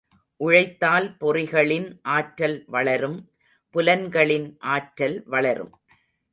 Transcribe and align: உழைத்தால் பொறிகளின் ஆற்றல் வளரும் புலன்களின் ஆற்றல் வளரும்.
உழைத்தால் 0.37 1.17
பொறிகளின் 1.19 1.99
ஆற்றல் 2.01 2.63
வளரும் 2.67 3.19
புலன்களின் 3.75 4.57
ஆற்றல் 4.59 5.23
வளரும். 5.25 5.73